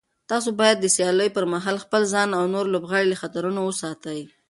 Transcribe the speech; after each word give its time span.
تاسو 0.29 0.49
باید 0.59 0.77
د 0.81 0.85
سیالیو 0.95 1.33
پر 1.37 1.45
مهال 1.53 1.77
خپل 1.85 2.01
ځان 2.13 2.29
او 2.37 2.43
نور 2.53 2.65
لوبغاړي 2.73 3.05
له 3.09 3.17
خطرونو 3.21 3.59
وساتئ. 3.63 4.19